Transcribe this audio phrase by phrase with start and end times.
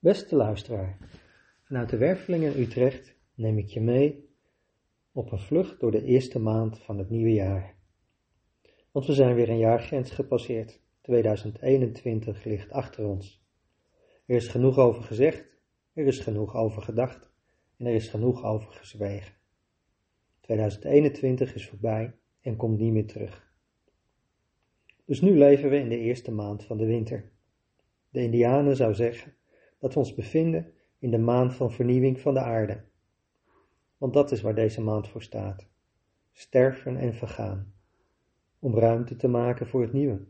[0.00, 0.98] Beste luisteraar,
[1.62, 4.28] vanuit de Werveling in Utrecht neem ik je mee
[5.12, 7.74] op een vlucht door de eerste maand van het nieuwe jaar.
[8.90, 10.80] Want we zijn weer een jaargrens gepasseerd.
[11.00, 13.44] 2021 ligt achter ons.
[14.26, 15.46] Er is genoeg over gezegd,
[15.92, 17.30] er is genoeg over gedacht
[17.76, 19.34] en er is genoeg over gezwegen.
[20.40, 23.52] 2021 is voorbij en komt niet meer terug.
[25.04, 27.30] Dus nu leven we in de eerste maand van de winter.
[28.10, 29.36] De Indianen zou zeggen
[29.78, 32.84] dat we ons bevinden in de maand van vernieuwing van de aarde.
[33.96, 35.68] Want dat is waar deze maand voor staat:
[36.32, 37.72] sterven en vergaan,
[38.58, 40.26] om ruimte te maken voor het nieuwe.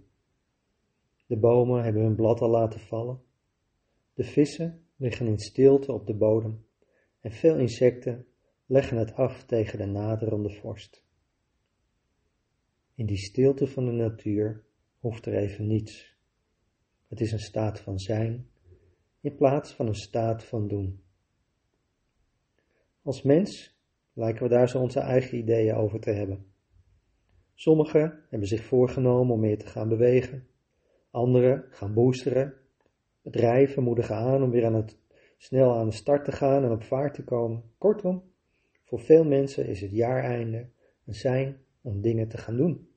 [1.27, 3.21] De bomen hebben hun blad al laten vallen,
[4.15, 6.65] de vissen liggen in stilte op de bodem
[7.21, 8.27] en veel insecten
[8.67, 11.05] leggen het af tegen de naderende vorst.
[12.95, 14.65] In die stilte van de natuur
[14.99, 16.17] hoeft er even niets.
[17.07, 18.49] Het is een staat van zijn
[19.29, 21.03] in plaats van een staat van doen.
[23.03, 23.79] Als mens
[24.13, 26.47] lijken we daar zo onze eigen ideeën over te hebben.
[27.55, 30.47] Sommigen hebben zich voorgenomen om meer te gaan bewegen,
[31.11, 32.55] anderen gaan boosteren,
[33.23, 34.99] bedrijven moedigen aan om weer aan het,
[35.37, 37.63] snel aan de start te gaan en op vaart te komen.
[37.79, 38.23] Kortom,
[38.85, 40.69] voor veel mensen is het jaareinde
[41.07, 42.89] een zijn om dingen te gaan doen.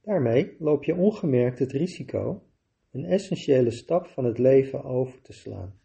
[0.00, 2.42] Daarmee loop je ongemerkt het risico
[2.90, 5.78] een essentiële stap van het leven over te slaan.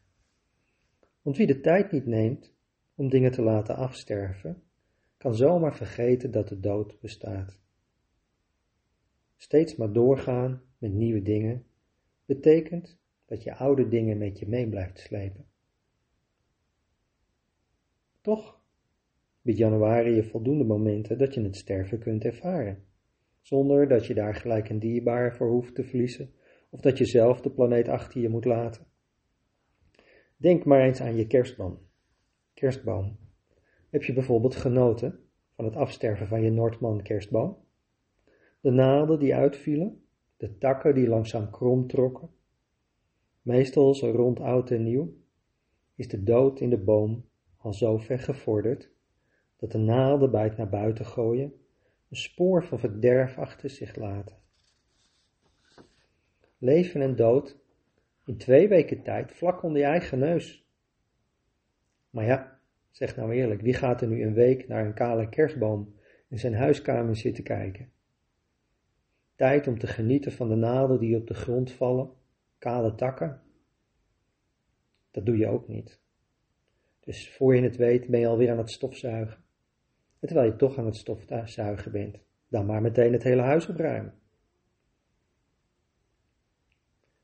[1.22, 2.54] Want wie de tijd niet neemt
[2.96, 4.64] om dingen te laten afsterven,
[5.18, 7.60] kan zomaar vergeten dat de dood bestaat.
[9.36, 11.66] Steeds maar doorgaan met nieuwe dingen
[12.26, 15.46] betekent dat je oude dingen met je mee blijft slepen.
[18.22, 18.60] Toch
[19.42, 22.84] biedt januari je voldoende momenten dat je het sterven kunt ervaren,
[23.42, 26.34] zonder dat je daar gelijk een dierbaar voor hoeft te verliezen
[26.76, 28.86] of dat je zelf de planeet achter je moet laten.
[30.38, 31.80] Denk maar eens aan je kerstboom.
[32.54, 33.18] Kerstboom.
[33.90, 35.20] Heb je bijvoorbeeld genoten
[35.56, 37.58] van het afsterven van je Noordman kerstboom?
[38.62, 40.04] De naalden die uitvielen,
[40.38, 42.30] de takken die langzaam krom trokken.
[43.42, 45.14] Meestal rond oud en nieuw
[45.96, 47.26] is de dood in de boom
[47.58, 48.90] al zo ver gevorderd
[49.58, 51.54] dat de naalden bij het naar buiten gooien
[52.10, 54.44] een spoor van verderf achter zich laten
[56.66, 57.58] leven en dood
[58.26, 60.68] in twee weken tijd vlak onder je eigen neus.
[62.10, 62.60] Maar ja,
[62.92, 65.96] zeg nou eerlijk, wie gaat er nu een week naar een kale kerstboom
[66.28, 67.92] in zijn huiskamer zitten kijken?
[69.36, 72.10] Tijd om te genieten van de naden die op de grond vallen,
[72.58, 73.42] kale takken.
[75.12, 76.00] Dat doe je ook niet.
[77.00, 79.44] Dus voor je het weet ben je alweer aan het stofzuigen.
[80.20, 84.14] En terwijl je toch aan het stofzuigen bent, dan maar meteen het hele huis opruimen.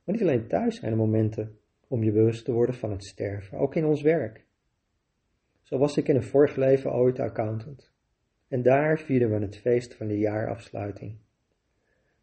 [0.04, 3.58] Maar niet alleen thuis zijn er momenten om je bewust te worden van het sterven,
[3.58, 4.46] ook in ons werk.
[5.62, 7.92] Zo was ik in een vorig leven ooit accountant.
[8.48, 11.18] En daar vierden we het feest van de jaarafsluiting.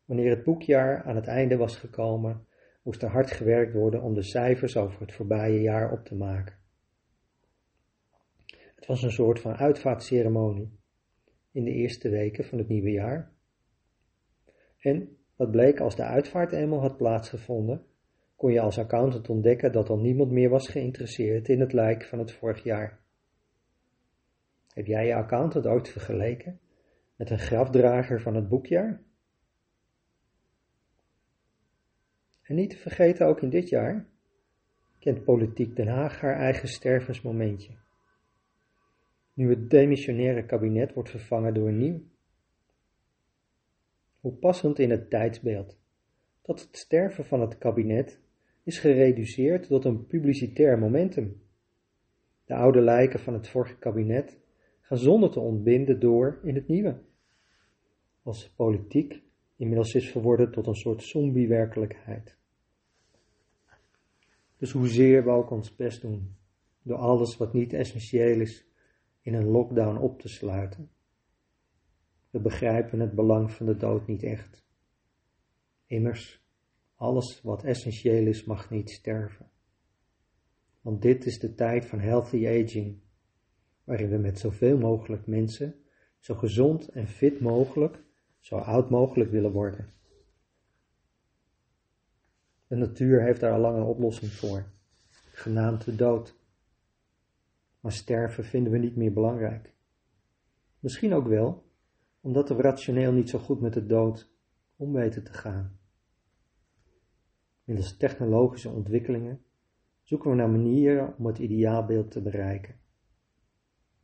[0.05, 2.47] Wanneer het boekjaar aan het einde was gekomen,
[2.83, 6.57] moest er hard gewerkt worden om de cijfers over het voorbije jaar op te maken.
[8.75, 10.79] Het was een soort van uitvaartceremonie
[11.53, 13.33] in de eerste weken van het nieuwe jaar.
[14.79, 17.85] En wat bleek als de uitvaart eenmaal had plaatsgevonden,
[18.37, 22.19] kon je als accountant ontdekken dat al niemand meer was geïnteresseerd in het lijk van
[22.19, 22.99] het vorig jaar.
[24.73, 26.61] Heb jij je accountant ooit vergeleken
[27.17, 29.01] met een grafdrager van het boekjaar?
[32.43, 34.07] En niet te vergeten, ook in dit jaar
[34.99, 37.73] kent Politiek Den Haag haar eigen stervensmomentje.
[39.35, 42.03] Nu het demissionaire kabinet wordt vervangen door een nieuw.
[44.29, 45.79] Hoe passend in het tijdsbeeld
[46.43, 48.21] dat het sterven van het kabinet
[48.63, 51.43] is gereduceerd tot een publicitair momentum.
[52.45, 54.39] De oude lijken van het vorige kabinet
[54.81, 56.99] gaan zonder te ontbinden door in het nieuwe.
[58.23, 59.23] Als politiek
[59.57, 62.37] inmiddels is verworden tot een soort zombie-werkelijkheid.
[64.59, 66.35] Dus hoezeer we ook ons best doen
[66.83, 68.67] door alles wat niet essentieel is
[69.23, 70.91] in een lockdown op te sluiten.
[72.39, 74.65] We begrijpen het belang van de dood niet echt.
[75.87, 76.45] Immers,
[76.95, 79.51] alles wat essentieel is mag niet sterven.
[80.81, 83.01] Want dit is de tijd van healthy aging,
[83.85, 85.75] waarin we met zoveel mogelijk mensen
[86.19, 88.03] zo gezond en fit mogelijk,
[88.39, 89.93] zo oud mogelijk willen worden.
[92.67, 94.71] De natuur heeft daar al lang een oplossing voor,
[95.33, 96.37] genaamd de dood.
[97.81, 99.75] Maar sterven vinden we niet meer belangrijk.
[100.79, 101.67] Misschien ook wel
[102.21, 104.33] omdat we rationeel niet zo goed met de dood
[104.77, 105.79] om weten te gaan.
[107.65, 109.45] Middels technologische ontwikkelingen
[110.03, 112.81] zoeken we naar manieren om het ideaalbeeld te bereiken.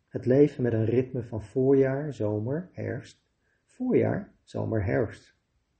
[0.08, 3.24] Het leven met een ritme van voorjaar, zomer, herfst,
[3.64, 5.36] voorjaar, zomer, herfst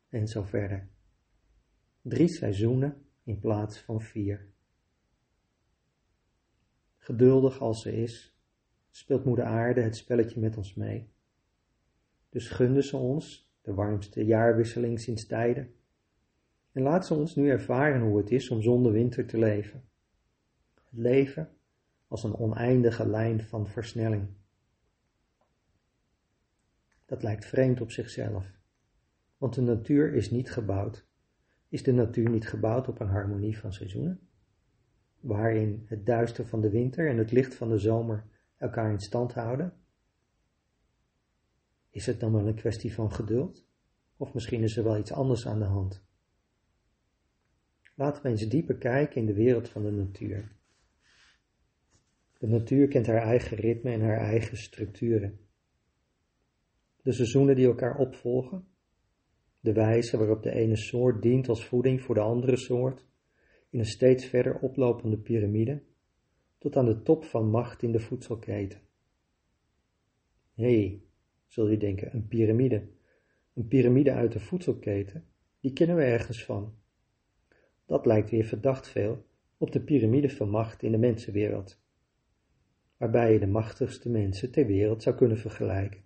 [0.08, 0.88] en zo verder.
[2.02, 4.52] Drie seizoenen in plaats van vier.
[6.96, 8.38] Geduldig als ze is,
[8.90, 11.13] speelt moeder aarde het spelletje met ons mee.
[12.34, 15.74] Dus gunde ze ons de warmste jaarwisseling sinds tijden
[16.72, 19.84] en laat ze ons nu ervaren hoe het is om zonder winter te leven.
[20.74, 21.48] Het leven
[22.08, 24.28] als een oneindige lijn van versnelling.
[27.06, 28.46] Dat lijkt vreemd op zichzelf,
[29.38, 31.06] want de natuur is niet gebouwd.
[31.68, 34.20] Is de natuur niet gebouwd op een harmonie van seizoenen?
[35.20, 38.24] Waarin het duister van de winter en het licht van de zomer
[38.56, 39.83] elkaar in stand houden?
[41.94, 43.66] Is het dan wel een kwestie van geduld?
[44.16, 46.02] Of misschien is er wel iets anders aan de hand?
[47.94, 50.52] Laten we eens dieper kijken in de wereld van de natuur.
[52.38, 55.38] De natuur kent haar eigen ritme en haar eigen structuren.
[57.02, 58.66] De seizoenen die elkaar opvolgen,
[59.60, 63.06] de wijze waarop de ene soort dient als voeding voor de andere soort,
[63.70, 65.82] in een steeds verder oplopende piramide,
[66.58, 68.80] tot aan de top van macht in de voedselketen.
[70.54, 71.03] Hé, hey,
[71.54, 72.82] zul je denken, een piramide.
[73.54, 75.24] Een piramide uit de voedselketen,
[75.60, 76.74] die kennen we ergens van.
[77.86, 79.24] Dat lijkt weer verdacht veel
[79.58, 81.80] op de piramide van macht in de mensenwereld,
[82.96, 86.04] waarbij je de machtigste mensen ter wereld zou kunnen vergelijken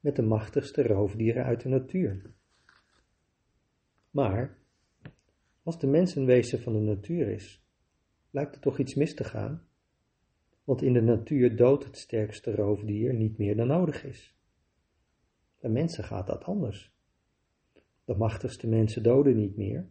[0.00, 2.34] met de machtigste roofdieren uit de natuur.
[4.10, 4.58] Maar,
[5.62, 7.64] als de mens een wezen van de natuur is,
[8.30, 9.66] lijkt er toch iets mis te gaan,
[10.64, 14.37] want in de natuur doodt het sterkste roofdier niet meer dan nodig is.
[15.60, 16.92] Bij mensen gaat dat anders.
[18.04, 19.88] De machtigste mensen doden niet meer,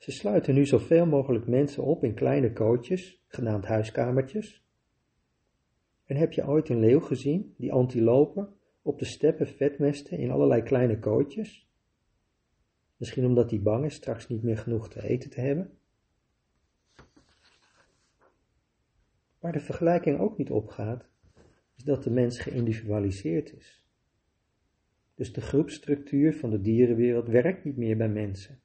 [0.00, 4.64] ze sluiten nu zoveel mogelijk mensen op in kleine kootjes, genaamd huiskamertjes.
[6.04, 10.62] En heb je ooit een leeuw gezien die antilopen op de steppen vetmesten in allerlei
[10.62, 11.68] kleine kootjes?
[12.96, 15.78] Misschien omdat hij bang is straks niet meer genoeg te eten te hebben?
[19.38, 21.08] Waar de vergelijking ook niet opgaat,
[21.76, 23.79] is dat de mens geïndividualiseerd is.
[25.20, 28.60] Dus de groepstructuur van de dierenwereld werkt niet meer bij mensen.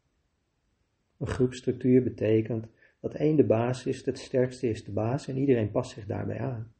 [1.17, 2.67] Een groepstructuur betekent
[2.99, 6.39] dat één de baas is, het sterkste is de baas en iedereen past zich daarbij
[6.39, 6.73] aan.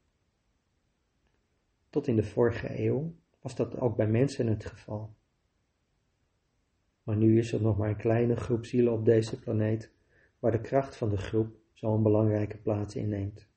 [1.90, 5.16] Tot in de vorige eeuw was dat ook bij mensen het geval.
[7.04, 9.92] Maar nu is er nog maar een kleine groep zielen op deze planeet
[10.40, 13.48] waar de kracht van de groep zo'n belangrijke plaats inneemt.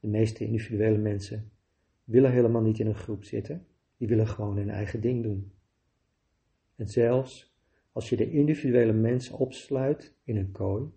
[0.00, 1.50] De meeste individuele mensen
[2.04, 3.66] willen helemaal niet in een groep zitten,
[4.02, 5.52] die willen gewoon hun eigen ding doen.
[6.76, 7.56] En zelfs
[7.92, 10.90] als je de individuele mens opsluit in een kooi,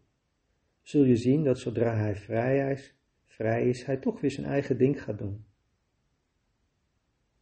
[0.81, 4.78] zul je zien dat zodra hij vrij is, vrij is, hij toch weer zijn eigen
[4.78, 5.46] ding gaat doen.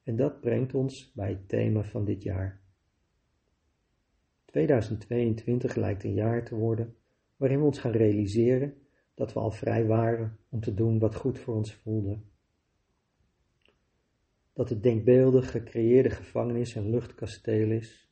[0.04, 2.62] En dat brengt ons bij het thema van dit jaar.
[4.46, 6.96] 2022 lijkt een jaar te worden
[7.38, 8.74] waarin we ons gaan realiseren
[9.14, 12.20] dat we al vrij waren om te doen wat goed voor ons voelde.
[14.54, 18.04] Dat het denkbeeldig gecreëerde gevangenis een luchtkasteel is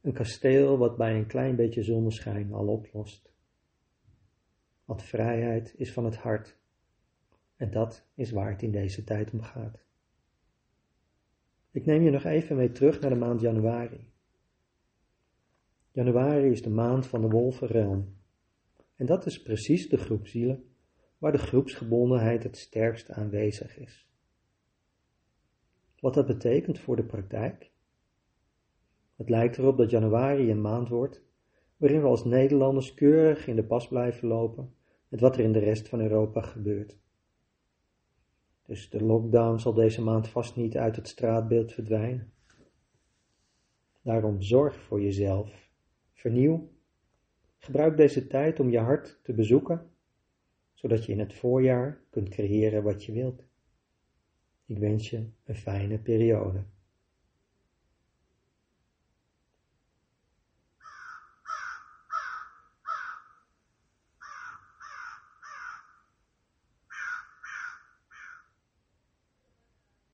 [0.00, 3.32] een kasteel wat bij een klein beetje zonneschijn al oplost.
[4.84, 6.56] Want vrijheid is van het hart.
[7.56, 9.84] En dat is waar het in deze tijd om gaat.
[11.70, 14.12] Ik neem je nog even mee terug naar de maand januari.
[15.92, 18.16] Januari is de maand van de wolvenrealm.
[18.96, 20.64] En dat is precies de groep zielen
[21.18, 24.08] waar de groepsgebondenheid het sterkst aanwezig is.
[26.00, 27.70] Wat dat betekent voor de praktijk?
[29.16, 31.22] Het lijkt erop dat januari een maand wordt
[31.76, 34.74] waarin we als Nederlanders keurig in de pas blijven lopen
[35.08, 36.98] met wat er in de rest van Europa gebeurt.
[38.66, 42.32] Dus de lockdown zal deze maand vast niet uit het straatbeeld verdwijnen.
[44.02, 45.70] Daarom zorg voor jezelf.
[46.12, 46.68] Vernieuw.
[47.58, 49.90] Gebruik deze tijd om je hart te bezoeken,
[50.74, 53.47] zodat je in het voorjaar kunt creëren wat je wilt.
[54.68, 56.62] Ik wens je een fijne periode.